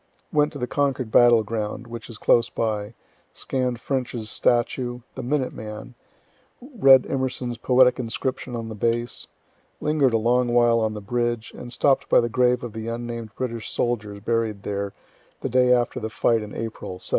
[0.33, 2.95] Went to the Concord battle ground, which is close by,
[3.33, 5.93] scann'd French's statue, "the Minute Man,"
[6.59, 9.27] read Emerson's poetic inscription on the base,
[9.79, 13.35] linger'd a long while on the bridge, and stopp'd by the grave of the unnamed
[13.35, 14.91] British soldiers buried there
[15.41, 17.09] the day after the fight in April, '75.